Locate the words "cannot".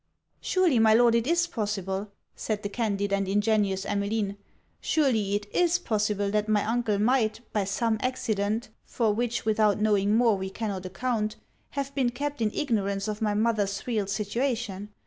10.49-10.87